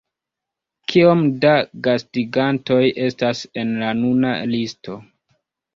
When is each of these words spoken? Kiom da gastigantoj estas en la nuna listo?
Kiom 0.93 1.21
da 1.43 1.51
gastigantoj 1.89 2.81
estas 3.11 3.47
en 3.65 3.79
la 3.85 3.95
nuna 4.03 4.37
listo? 4.57 5.03